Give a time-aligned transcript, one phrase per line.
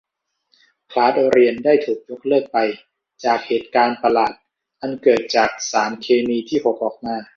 [0.91, 2.57] คลาสเรียนได้ถูกยกเลิกไป
[3.25, 4.33] จากเหตุการณ์ประหลาด
[4.81, 7.15] อันเกิดจากสารเคมีที่หกออกมา